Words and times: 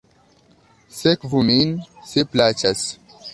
Sekvu 0.99 1.43
min, 1.51 1.75
se 2.13 2.25
plaĉas. 2.33 2.83